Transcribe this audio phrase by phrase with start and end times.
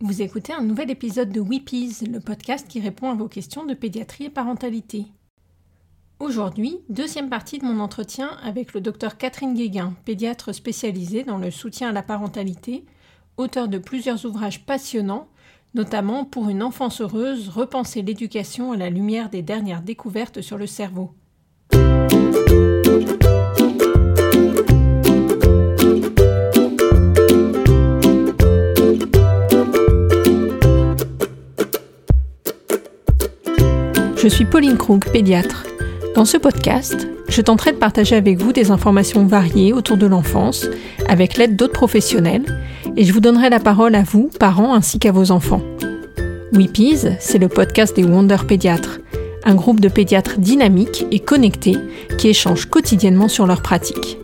[0.00, 3.74] Vous écoutez un nouvel épisode de Weepies, le podcast qui répond à vos questions de
[3.74, 5.06] pédiatrie et parentalité.
[6.18, 11.52] Aujourd'hui, deuxième partie de mon entretien avec le docteur Catherine Guéguin, pédiatre spécialisée dans le
[11.52, 12.84] soutien à la parentalité,
[13.36, 15.28] auteur de plusieurs ouvrages passionnants,
[15.74, 20.66] notamment pour une enfance heureuse, repenser l'éducation à la lumière des dernières découvertes sur le
[20.66, 21.14] cerveau.
[34.24, 35.66] Je suis Pauline Krug, pédiatre.
[36.14, 40.66] Dans ce podcast, je tenterai de partager avec vous des informations variées autour de l'enfance,
[41.06, 42.46] avec l'aide d'autres professionnels,
[42.96, 45.60] et je vous donnerai la parole à vous, parents, ainsi qu'à vos enfants.
[46.54, 49.00] Weepies, c'est le podcast des Wonder Pédiatres,
[49.44, 51.76] un groupe de pédiatres dynamiques et connectés
[52.16, 54.16] qui échangent quotidiennement sur leurs pratiques.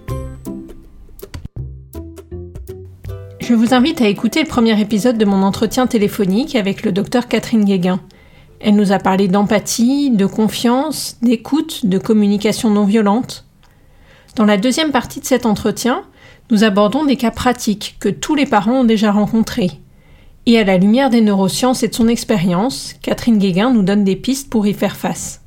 [3.38, 7.28] Je vous invite à écouter le premier épisode de mon entretien téléphonique avec le docteur
[7.28, 8.00] Catherine Guéguin.
[8.60, 13.46] Elle nous a parlé d'empathie, de confiance, d'écoute, de communication non violente.
[14.36, 16.04] Dans la deuxième partie de cet entretien,
[16.50, 19.70] nous abordons des cas pratiques que tous les parents ont déjà rencontrés.
[20.46, 24.16] Et à la lumière des neurosciences et de son expérience, Catherine Guéguin nous donne des
[24.16, 25.42] pistes pour y faire face.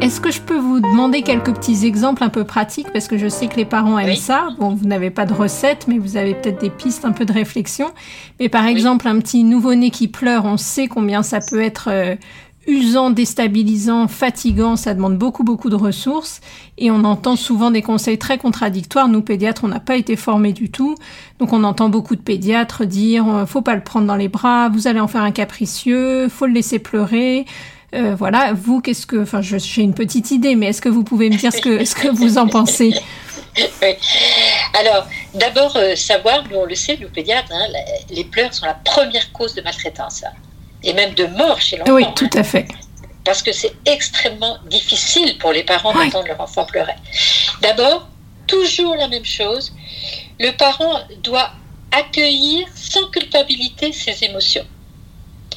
[0.00, 2.86] Est-ce que je peux vous demander quelques petits exemples un peu pratiques?
[2.92, 4.50] Parce que je sais que les parents aiment ça.
[4.60, 7.32] Bon, vous n'avez pas de recette, mais vous avez peut-être des pistes, un peu de
[7.32, 7.90] réflexion.
[8.38, 12.14] Mais par exemple, un petit nouveau-né qui pleure, on sait combien ça peut être euh,
[12.68, 14.76] usant, déstabilisant, fatigant.
[14.76, 16.40] Ça demande beaucoup, beaucoup de ressources.
[16.78, 19.08] Et on entend souvent des conseils très contradictoires.
[19.08, 20.94] Nous, pédiatres, on n'a pas été formés du tout.
[21.40, 24.68] Donc, on entend beaucoup de pédiatres dire, euh, faut pas le prendre dans les bras,
[24.68, 27.46] vous allez en faire un capricieux, faut le laisser pleurer.
[27.94, 31.30] Euh, voilà, vous, qu'est-ce que, enfin, j'ai une petite idée, mais est-ce que vous pouvez
[31.30, 32.94] me dire ce que, ce que vous en pensez?
[33.82, 33.88] Oui.
[34.78, 37.66] Alors, d'abord, euh, savoir, nous on le sait, nous pédiatres, hein,
[38.08, 40.30] les pleurs sont la première cause de maltraitance, hein,
[40.84, 41.94] et même de mort chez l'enfant.
[41.94, 42.68] Oui, tout à fait.
[43.24, 46.94] parce que c'est extrêmement difficile pour les parents d'entendre leur enfant pleurer.
[47.60, 48.06] D'abord,
[48.46, 49.72] toujours la même chose,
[50.38, 51.50] le parent doit
[51.90, 54.64] accueillir sans culpabilité ses émotions.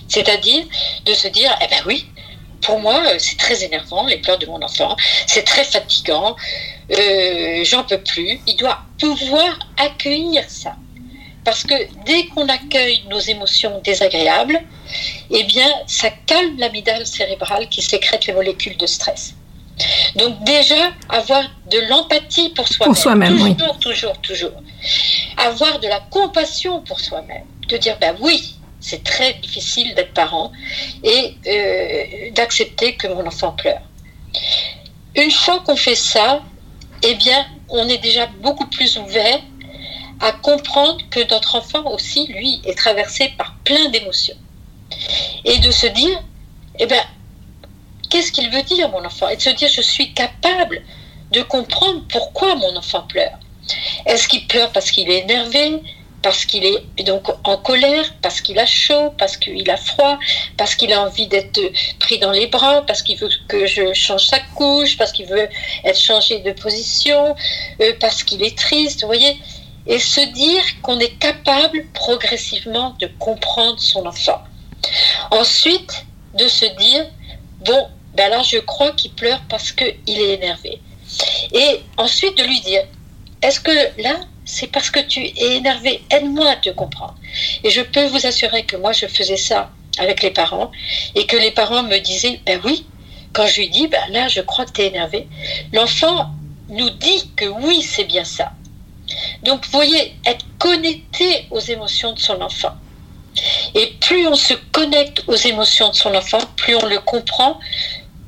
[0.08, 0.66] C'est-à-dire
[1.06, 2.08] de se dire, eh ben oui,
[2.62, 4.96] pour moi, euh, c'est très énervant, les pleurs de mon enfant.
[5.28, 6.36] C'est très fatigant.
[6.92, 8.40] Euh, j'en peux plus.
[8.48, 10.76] Il doit pouvoir accueillir ça.
[11.44, 11.74] Parce que
[12.06, 14.62] dès qu'on accueille nos émotions désagréables,
[15.32, 19.34] eh bien, ça calme l'amygdale cérébrale qui sécrète les molécules de stress.
[20.16, 22.94] Donc déjà, avoir de l'empathie pour soi-même.
[22.94, 24.52] Pour soi-même, toujours, toujours, toujours.
[25.38, 27.46] Avoir de la compassion pour soi-même.
[27.68, 30.52] De dire, ben oui, c'est très difficile d'être parent
[31.04, 33.82] et euh, d'accepter que mon enfant pleure.
[35.16, 36.42] Une fois qu'on fait ça,
[37.04, 39.40] eh bien, on est déjà beaucoup plus ouvert
[40.20, 44.38] à comprendre que notre enfant aussi, lui, est traversé par plein d'émotions.
[45.46, 46.22] Et de se dire,
[46.80, 47.04] eh bien,
[48.10, 49.30] qu'est-ce qu'il veut dire, mon enfant?
[49.30, 50.84] Et de se dire, je suis capable
[51.32, 53.40] de comprendre pourquoi mon enfant pleure.
[54.06, 55.82] Est-ce qu'il pleure parce qu'il est énervé?
[56.22, 60.20] Parce qu'il est donc en colère, parce qu'il a chaud, parce qu'il a froid,
[60.58, 61.60] parce qu'il a envie d'être
[62.00, 65.50] pris dans les bras, parce qu'il veut que je change sa couche, parce qu'il veut
[65.84, 67.36] être changé de position,
[67.82, 69.40] euh, parce qu'il est triste, vous voyez
[69.88, 74.42] Et se dire qu'on est capable progressivement de comprendre son enfant.
[75.32, 76.06] Ensuite,
[76.36, 77.06] de se dire,
[77.66, 80.80] bon, ben là, je crois qu'il pleure parce qu'il est énervé.
[81.54, 82.84] Et ensuite de lui dire,
[83.42, 83.72] est-ce que
[84.02, 84.20] là,
[84.52, 86.04] c'est parce que tu es énervé.
[86.10, 87.16] Aide-moi à te comprendre.
[87.64, 90.72] Et je peux vous assurer que moi, je faisais ça avec les parents
[91.16, 92.86] et que les parents me disaient, ben oui,
[93.32, 95.28] quand je lui dis, ben là, je crois que tu es énervé,
[95.72, 96.32] l'enfant
[96.68, 98.52] nous dit que oui, c'est bien ça.
[99.44, 102.74] Donc, vous voyez, être connecté aux émotions de son enfant.
[103.74, 107.58] Et plus on se connecte aux émotions de son enfant, plus on le comprend,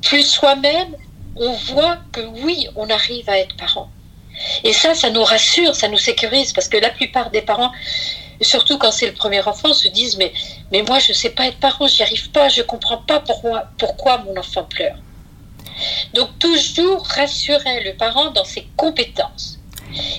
[0.02, 0.96] plus soi-même,
[1.36, 3.90] on voit que oui, on arrive à être parent.
[4.64, 7.72] Et ça, ça nous rassure, ça nous sécurise, parce que la plupart des parents,
[8.40, 10.32] surtout quand c'est le premier enfant, se disent mais,
[10.82, 14.18] moi, je ne sais pas être parent, j'y arrive pas, je ne comprends pas pourquoi,
[14.18, 14.96] mon enfant pleure.
[16.14, 19.58] Donc, toujours rassurer le parent dans ses compétences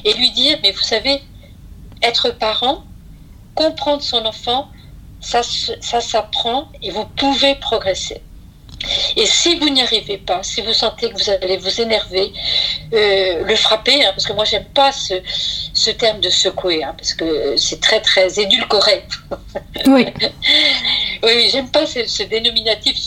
[0.04, 1.22] et lui dire mais vous savez,
[2.02, 2.84] être parent,
[3.54, 4.70] comprendre son enfant,
[5.22, 5.42] ça
[6.02, 8.22] s'apprend et vous pouvez progresser.
[9.16, 12.32] Et si vous n'y arrivez pas, si vous sentez que vous allez vous énerver,
[12.94, 15.16] euh, le frapper, hein, parce que moi j'aime pas ce,
[15.74, 19.04] ce, terme de secouer, hein, parce que c'est très très édulcoré.
[19.88, 20.06] Oui.
[21.24, 22.98] oui, j'aime pas ce, dénominatif,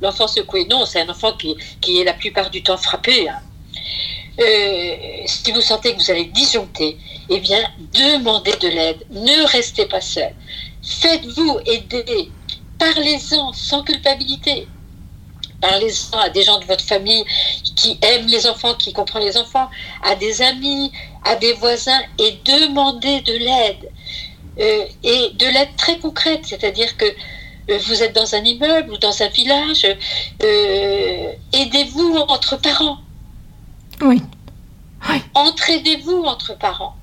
[0.00, 0.66] l'enfant secoué.
[0.70, 3.28] Non, c'est un enfant qui, qui, est la plupart du temps frappé.
[3.28, 3.40] Hein.
[4.40, 4.94] euh,
[5.26, 6.96] si vous sentez que vous allez disjoncter,
[7.28, 7.62] eh bien,
[7.92, 9.06] demandez de l'aide.
[9.10, 10.34] Ne restez pas seul.
[10.82, 12.30] Faites-vous aider.
[12.78, 14.66] Parlez-en sans culpabilité.
[15.62, 17.24] Parlez-en à des gens de votre famille
[17.76, 19.70] qui aiment les enfants, qui comprennent les enfants,
[20.02, 20.92] à des amis,
[21.24, 23.90] à des voisins et demandez de l'aide.
[24.58, 28.98] Euh, et de l'aide très concrète, c'est-à-dire que euh, vous êtes dans un immeuble ou
[28.98, 29.86] dans un village,
[30.42, 32.98] euh, aidez-vous entre parents.
[34.02, 34.20] Oui.
[35.34, 36.96] Entraidez-vous entre parents.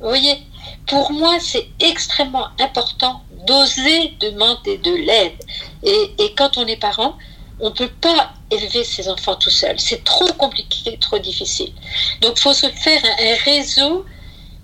[0.00, 0.42] Vous voyez,
[0.88, 5.38] pour moi, c'est extrêmement important d'oser demander de l'aide.
[5.82, 7.16] Et, quand on est parent,
[7.64, 9.80] on ne peut pas élever ses enfants tout seul.
[9.80, 11.72] C'est trop compliqué, trop difficile.
[12.20, 14.04] Donc, il faut se faire un réseau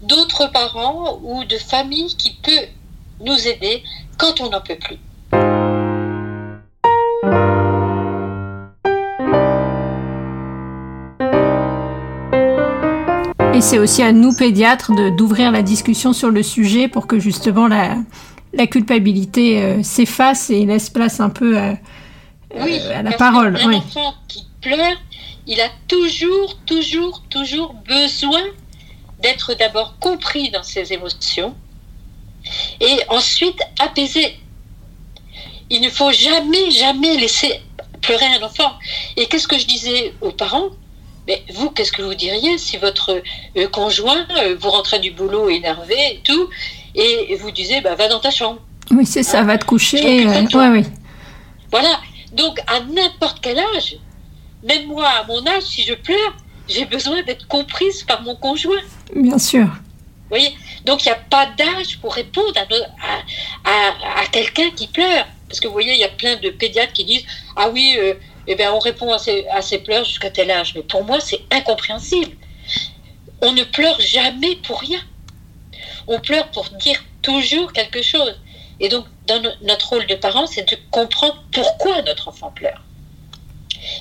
[0.02, 2.66] d'autres parents ou de familles qui peut
[3.24, 3.82] nous aider
[4.18, 4.98] quand on n'en peut plus.
[13.54, 17.66] Et c'est aussi à nous, pédiatres, d'ouvrir la discussion sur le sujet pour que justement
[17.66, 17.96] la,
[18.52, 21.76] la culpabilité euh, s'efface et laisse place un peu à,
[22.54, 23.56] à la parole.
[23.56, 24.96] Un enfant qui pleure,
[25.46, 28.42] il a toujours, toujours, toujours besoin
[29.20, 31.54] d'être d'abord compris dans ses émotions
[32.80, 34.36] et ensuite apaisé.
[35.68, 37.60] Il ne faut jamais, jamais laisser
[38.02, 38.72] pleurer un enfant.
[39.16, 40.70] Et qu'est-ce que je disais aux parents?
[41.28, 43.22] Mais vous, qu'est-ce que vous diriez si votre
[43.56, 46.48] euh, conjoint, euh, vous rentrez du boulot énervé et tout,
[46.94, 48.58] et vous disiez, bah, va dans ta chambre.
[48.90, 50.26] Oui, c'est ça, va te coucher.
[50.26, 50.84] Euh, oui.
[51.70, 52.00] Voilà.
[52.32, 53.96] Donc, à n'importe quel âge,
[54.62, 56.36] même moi, à mon âge, si je pleure,
[56.68, 58.80] j'ai besoin d'être comprise par mon conjoint.
[59.14, 59.64] Bien sûr.
[59.66, 60.54] Vous voyez?
[60.84, 65.26] Donc, il n'y a pas d'âge pour répondre à, à, à, quelqu'un qui pleure.
[65.48, 67.24] Parce que vous voyez, il y a plein de pédiatres qui disent
[67.56, 67.98] Ah oui,
[68.46, 70.74] eh bien, on répond à ses, pleurs jusqu'à tel âge.
[70.74, 72.32] Mais pour moi, c'est incompréhensible.
[73.42, 75.00] On ne pleure jamais pour rien.
[76.06, 78.34] On pleure pour dire toujours quelque chose.
[78.80, 82.82] Et donc, dans notre rôle de parent, c'est de comprendre pourquoi notre enfant pleure.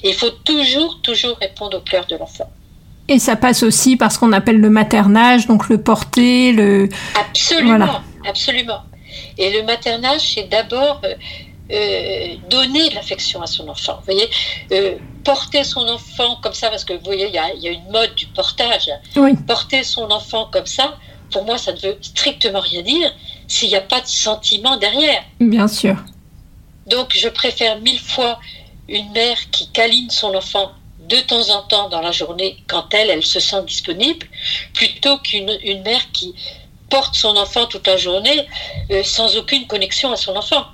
[0.03, 2.49] il faut toujours, toujours répondre aux pleurs de l'enfant.
[3.09, 6.87] Et ça passe aussi par ce qu'on appelle le maternage, donc le porter, le...
[7.15, 8.81] Absolument, absolument.
[9.37, 11.15] Et le maternage, c'est d'abord euh,
[11.71, 13.95] euh, donner de l'affection à son enfant.
[13.97, 14.29] Vous voyez,
[14.71, 18.13] euh, porter son enfant comme ça, parce que vous voyez, il y a, une mode
[18.15, 18.89] du portage.
[19.47, 20.97] Porter son enfant comme ça,
[21.31, 23.11] pour moi, ça ne veut strictement rien dire
[23.50, 25.24] s'il n'y a pas de sentiment derrière.
[25.42, 25.98] Bien sûr.
[26.88, 28.40] Donc, je préfère mille fois
[28.88, 33.10] une mère qui câline son enfant de temps en temps dans la journée quand elle,
[33.10, 34.28] elle se sent disponible,
[34.74, 36.36] plutôt qu'une une mère qui
[36.90, 38.48] porte son enfant toute la journée
[38.92, 40.66] euh, sans aucune connexion à son enfant.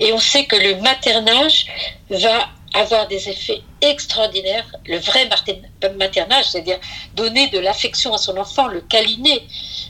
[0.00, 1.66] Et on sait que le maternage
[2.10, 4.66] va avoir des effets extraordinaires.
[4.86, 5.28] Le vrai
[5.96, 6.78] maternage, c'est-à-dire
[7.14, 9.46] donner de l'affection à son enfant, le câliner,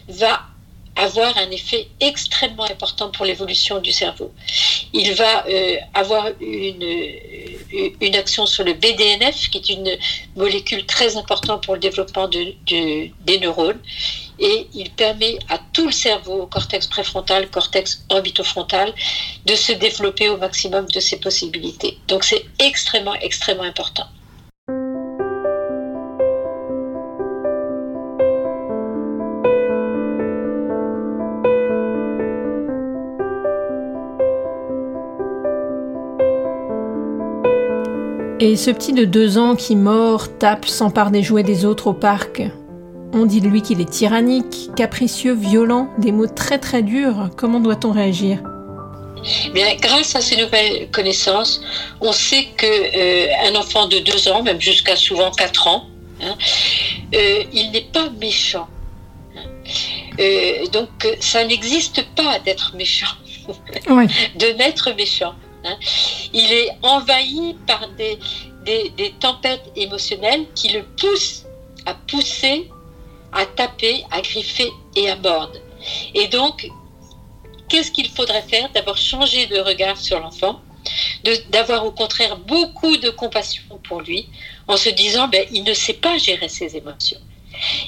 [0.09, 0.43] va
[0.97, 4.33] avoir un effet extrêmement important pour l'évolution du cerveau.
[4.93, 7.13] Il va euh, avoir une,
[8.01, 9.97] une action sur le BDNF, qui est une
[10.37, 13.81] molécule très importante pour le développement de, des neurones
[14.41, 18.95] et il permet à tout le cerveau, cortex préfrontal, cortex orbitofrontal,
[19.45, 21.99] de se développer au maximum de ses possibilités.
[22.09, 24.07] Donc c'est extrêmement, extrêmement important.
[38.43, 41.93] Et ce petit de deux ans qui mord, tape, s'empare des jouets des autres au
[41.93, 42.43] parc,
[43.13, 47.29] on dit de lui qu'il est tyrannique, capricieux, violent, des mots très très durs.
[47.37, 48.39] Comment doit-on réagir?
[49.53, 51.61] Bien, grâce à ces nouvelles connaissances,
[52.01, 55.85] on sait que euh, un enfant de deux ans, même jusqu'à souvent quatre ans,
[56.23, 56.35] hein,
[57.15, 58.69] euh, il n'est pas méchant.
[60.19, 60.89] Euh, donc,
[61.21, 63.15] ça n'existe pas d'être méchant,
[63.87, 65.35] de naître méchant.
[65.65, 65.77] Hein.
[66.33, 68.19] Il est envahi par des,
[68.65, 71.45] des tempêtes émotionnelles qui le poussent
[71.87, 72.69] à pousser
[73.33, 75.59] à taper, à griffer et à mordre.
[76.15, 76.69] Et donc,
[77.69, 78.71] qu'est-ce qu'il faudrait faire?
[78.73, 80.61] D'abord changer de regard sur l'enfant,
[81.51, 84.29] d'avoir au contraire beaucoup de compassion pour lui,
[84.67, 87.21] en se disant, ben, il ne sait pas gérer ses émotions.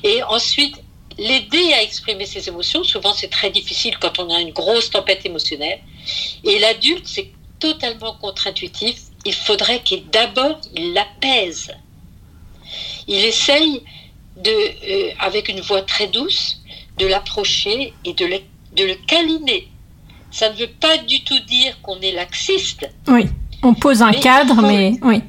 [0.02, 0.76] Et ensuite,
[1.18, 2.84] l'aider à exprimer ses émotions.
[2.84, 5.80] Souvent, c'est très difficile quand on a une grosse tempête émotionnelle.
[6.44, 7.30] Et l'adulte, c'est
[7.62, 8.96] totalement contre-intuitif.
[9.24, 11.70] Il faudrait qu'il d'abord, il l'apaise.
[13.06, 13.82] Il essaye
[14.36, 16.60] de, euh, avec une voix très douce,
[16.98, 18.38] de l'approcher et de le,
[18.76, 19.68] de le câliner.
[20.32, 22.88] Ça ne veut pas du tout dire qu'on est laxiste.
[23.06, 23.26] Oui,
[23.62, 25.22] on pose un cadre, mais oui.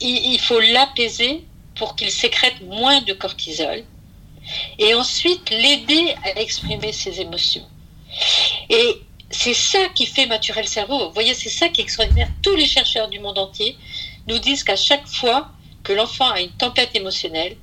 [0.00, 1.44] il, faut l'apaiser
[1.76, 3.84] pour qu'il sécrète moins de cortisol
[4.78, 7.66] et ensuite l'aider à exprimer ses émotions.
[8.70, 11.06] Et c'est ça qui fait maturer le cerveau.
[11.08, 12.28] Vous voyez, c'est ça qui est extraordinaire.
[12.42, 13.76] Tous les chercheurs du monde entier
[14.26, 15.50] nous disent qu'à chaque fois
[15.82, 17.56] que l'enfant a une tempête émotionnelle,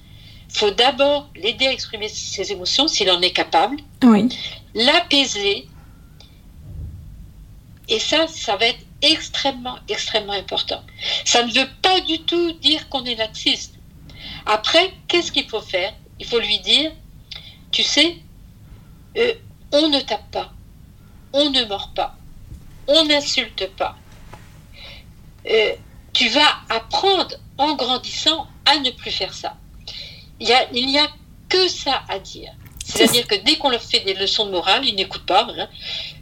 [0.49, 4.29] il faut d'abord l'aider à exprimer ses émotions s'il en est capable, oui.
[4.73, 5.67] l'apaiser.
[7.87, 10.83] Et ça, ça va être extrêmement, extrêmement important.
[11.23, 13.75] Ça ne veut pas du tout dire qu'on est laxiste.
[14.45, 15.93] Après, qu'est-ce qu'il faut faire?
[16.19, 16.91] Il faut lui dire,
[17.71, 18.17] tu sais,
[19.17, 19.33] euh,
[19.71, 20.53] on ne tape pas,
[21.35, 22.15] on ne mord pas,
[22.87, 23.95] on n'insulte pas.
[25.49, 25.73] Euh,
[26.13, 29.57] tu vas apprendre en grandissant à ne plus faire ça.
[30.39, 31.07] Il n'y a, a
[31.49, 32.51] que ça à dire.
[32.85, 35.67] C'est-à-dire que dès qu'on leur fait des leçons de morale, ils n'écoutent pas, hein.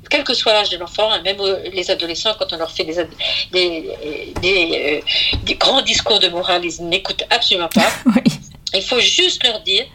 [0.10, 2.86] quel que soit l'âge de l'enfant, hein, même euh, les adolescents, quand on leur fait
[2.86, 3.06] des,
[3.52, 5.04] des,
[5.44, 7.92] des, grands discours de morale, ils n'écoutent absolument pas.
[8.74, 9.86] Il faut juste leur dire,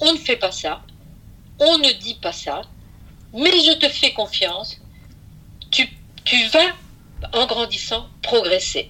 [0.00, 0.80] on ne fait pas ça,
[1.58, 2.62] on ne dit pas ça,
[3.36, 4.78] mais je te fais confiance,
[5.70, 5.88] tu,
[6.24, 6.72] tu vas,
[7.32, 8.88] en grandissant, progresser.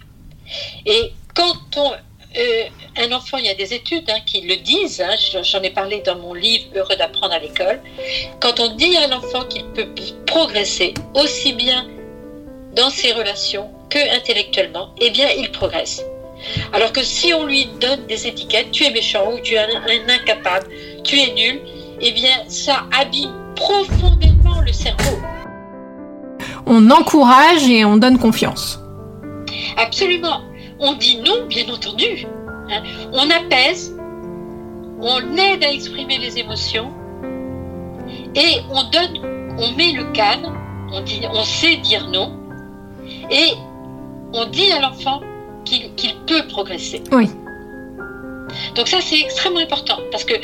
[0.87, 2.65] Et quand on, euh,
[2.97, 6.01] un enfant, il y a des études hein, qui le disent, hein, j'en ai parlé
[6.01, 7.81] dans mon livre Heureux d'apprendre à l'école,
[8.41, 9.89] quand on dit à l'enfant qu'il peut
[10.27, 11.89] progresser aussi bien
[12.75, 16.03] dans ses relations que intellectuellement, eh bien, il progresse.
[16.73, 20.09] Alors que si on lui donne des étiquettes, tu es méchant ou tu es un,
[20.09, 20.69] incapable,
[21.03, 21.61] tu es nul,
[22.01, 25.19] eh bien, ça abîme profondément le cerveau.
[26.67, 28.81] On encourage et on donne confiance.
[29.77, 30.41] Absolument.
[30.79, 32.27] On dit non, bien entendu.
[32.71, 32.83] Hein.
[33.13, 33.97] On apaise,
[35.01, 36.93] on aide à exprimer les émotions
[38.35, 40.05] et on donne, on met le
[40.93, 42.33] on, dit, on sait dire non
[43.31, 43.53] et
[44.33, 45.21] on dit à l'enfant
[45.65, 47.03] qu'il peut progresser.
[47.13, 47.31] Oui.
[48.75, 50.35] Donc ça, c'est extrêmement important parce que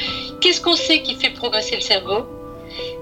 [0.40, 2.26] qu'est-ce qu'on sait qui fait progresser le cerveau?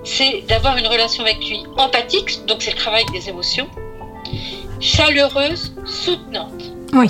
[0.05, 3.69] C'est d'avoir une relation avec lui empathique, donc c'est le travail des émotions,
[4.81, 6.73] chaleureuse, soutenante.
[6.93, 7.09] Oui.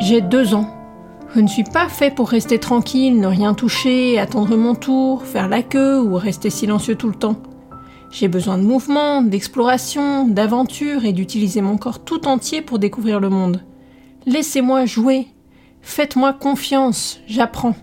[0.00, 0.74] J'ai deux ans.
[1.34, 5.48] Je ne suis pas fait pour rester tranquille, ne rien toucher, attendre mon tour, faire
[5.48, 7.36] la queue ou rester silencieux tout le temps.
[8.10, 13.28] J'ai besoin de mouvement, d'exploration, d'aventure et d'utiliser mon corps tout entier pour découvrir le
[13.28, 13.62] monde.
[14.26, 15.28] Laissez-moi jouer.
[15.82, 17.76] Faites-moi confiance, j'apprends.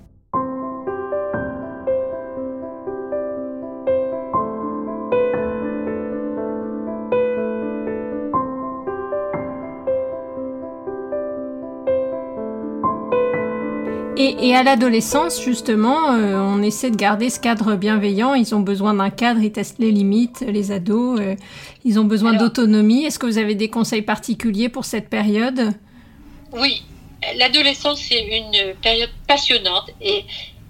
[14.18, 18.34] Et, à l'adolescence, justement, euh, on essaie de garder ce cadre bienveillant.
[18.34, 21.20] Ils ont besoin d'un cadre, ils testent les limites, les ados.
[21.20, 21.36] Euh,
[21.84, 23.04] ils ont besoin d'autonomie.
[23.04, 25.74] Est-ce que vous avez des conseils particuliers pour cette période?
[26.54, 26.84] Oui,
[27.38, 30.24] l'adolescence, c'est une période passionnante et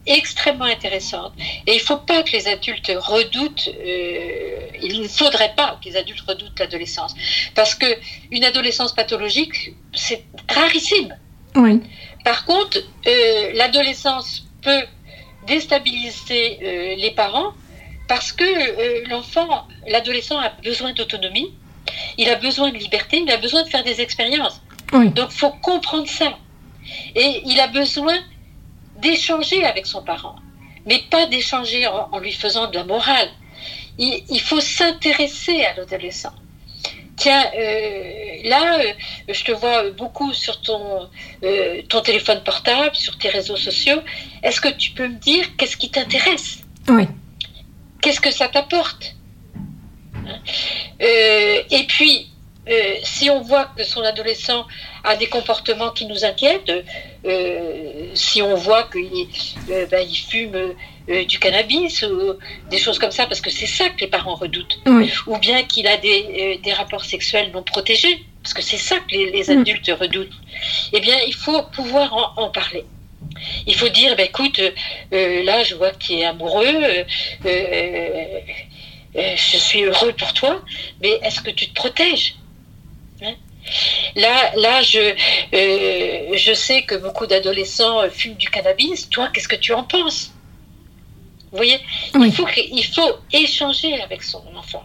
[0.08, 1.34] extrêmement intéressante.
[1.68, 5.90] Et il ne faut pas que les adultes redoutent, euh, il ne faudrait pas que
[5.90, 7.14] les adultes redoutent l'adolescence.
[7.54, 7.86] Parce que
[8.32, 11.16] une adolescence pathologique, c'est rarissime.
[11.56, 11.82] Oui.
[12.24, 14.84] Par contre, euh, l'adolescence peut
[15.48, 17.54] déstabiliser euh, les parents
[18.08, 21.54] parce que euh, l'enfant, l'adolescent a besoin d'autonomie,
[22.18, 24.62] il a besoin de liberté, il a besoin de faire des expériences.
[24.92, 26.38] Donc, il faut comprendre ça.
[27.16, 28.16] Et il a besoin
[29.02, 30.36] d'échanger avec son parent,
[30.86, 33.30] mais pas d'échanger en, lui faisant de la morale.
[33.98, 36.34] il faut s'intéresser à l'adolescent.
[37.18, 38.94] Tiens, euh, là, euh,
[39.30, 41.10] je te vois beaucoup sur ton,
[41.44, 44.02] euh, ton téléphone portable, sur tes réseaux sociaux.
[44.44, 46.60] Est-ce que tu peux me dire qu'est-ce qui t'intéresse?
[46.90, 47.08] Oui.
[48.02, 49.16] Qu'est-ce que ça t'apporte?
[51.00, 52.30] Et puis,
[53.04, 54.66] si on voit que son adolescent
[55.04, 56.72] a des comportements qui nous inquiètent,
[58.14, 59.28] si on voit qu'il
[59.68, 60.76] ben, il fume
[61.08, 62.34] du cannabis ou
[62.70, 64.80] des choses comme ça, parce que c'est ça que les parents redoutent.
[65.28, 68.98] Ou bien qu'il a des, euh, des, rapports sexuels non protégés, parce que c'est ça
[69.00, 69.60] que les, mm.
[69.60, 70.34] adultes redoutent.
[70.94, 72.86] Eh bien, il faut pouvoir en, parler.
[73.68, 77.06] Il faut dire, ben, écoute, euh, là, je vois que tu es amoureux,
[79.16, 80.62] je suis heureux pour toi,
[81.02, 82.36] mais est-ce que tu te protèges
[83.22, 83.36] hein?
[84.16, 85.16] Là, là je,
[85.52, 89.10] je sais que beaucoup d'adolescents fument du cannabis.
[89.10, 90.35] Toi, qu'est-ce que tu en penses?
[91.56, 91.80] Vous voyez
[92.16, 94.84] il, faut, il faut échanger avec son enfant.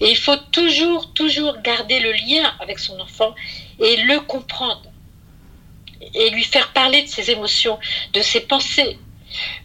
[0.00, 3.34] Et il faut toujours, toujours garder le lien avec son enfant
[3.78, 4.90] et le comprendre.
[6.14, 7.78] Et lui faire parler de ses émotions,
[8.14, 8.98] de ses pensées.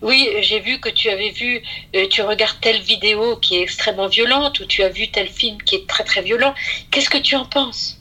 [0.01, 1.63] Oui, j'ai vu que tu avais vu,
[1.96, 5.58] euh, tu regardes telle vidéo qui est extrêmement violente ou tu as vu tel film
[5.63, 6.53] qui est très très violent.
[6.89, 8.00] Qu'est-ce que tu en penses?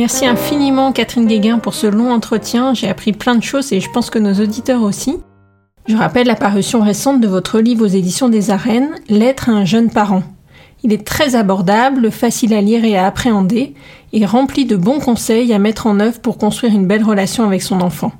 [0.00, 2.72] Merci infiniment Catherine Guéguin pour ce long entretien.
[2.72, 5.18] J'ai appris plein de choses et je pense que nos auditeurs aussi.
[5.86, 9.66] Je rappelle la parution récente de votre livre aux éditions des Arènes, L'être à un
[9.66, 10.22] jeune parent.
[10.82, 13.74] Il est très abordable, facile à lire et à appréhender,
[14.14, 17.60] et rempli de bons conseils à mettre en œuvre pour construire une belle relation avec
[17.60, 18.12] son enfant.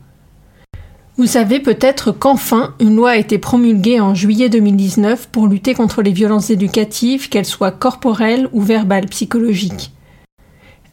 [1.17, 6.03] Vous savez peut-être qu'enfin, une loi a été promulguée en juillet 2019 pour lutter contre
[6.03, 9.93] les violences éducatives, qu'elles soient corporelles ou verbales psychologiques.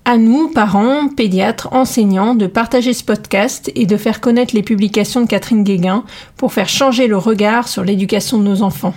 [0.09, 5.19] À nous, parents, pédiatres, enseignants, de partager ce podcast et de faire connaître les publications
[5.19, 6.05] de Catherine Guéguin
[6.37, 8.93] pour faire changer le regard sur l'éducation de nos enfants.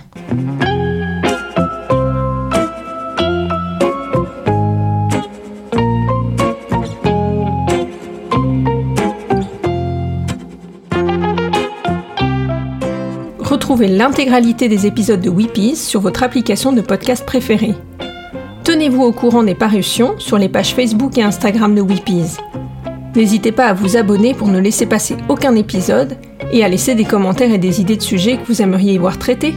[13.39, 17.75] Retrouvez l'intégralité des épisodes de Weepies sur votre application de podcast préférée.
[18.71, 22.37] Tenez-vous au courant des parutions sur les pages Facebook et Instagram de Weepies.
[23.17, 26.15] N'hésitez pas à vous abonner pour ne laisser passer aucun épisode
[26.53, 29.19] et à laisser des commentaires et des idées de sujets que vous aimeriez y voir
[29.19, 29.55] traités.